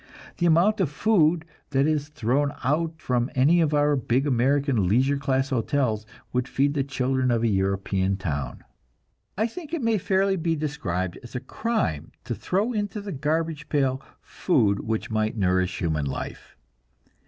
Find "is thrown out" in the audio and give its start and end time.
1.85-2.99